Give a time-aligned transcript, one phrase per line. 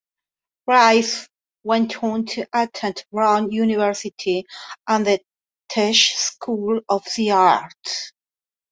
[0.65, 1.27] Rice
[1.63, 4.47] went on to attend Brown University
[4.87, 5.19] and the
[5.69, 8.11] Tisch School of the Arts.